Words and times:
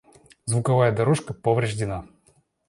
Звуковая 0.45 0.91
дорожка 0.91 1.35
повреждена. 1.35 2.07